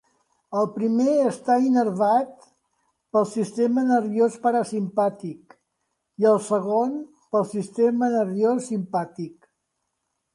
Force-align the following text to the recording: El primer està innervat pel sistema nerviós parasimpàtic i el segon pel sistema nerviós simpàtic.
El 0.59 0.67
primer 0.75 1.15
està 1.31 1.55
innervat 1.65 2.47
pel 3.17 3.27
sistema 3.33 3.83
nerviós 3.89 4.37
parasimpàtic 4.45 5.53
i 6.23 6.27
el 6.31 6.41
segon 6.47 6.97
pel 7.37 7.47
sistema 7.51 8.09
nerviós 8.15 8.71
simpàtic. 8.73 9.51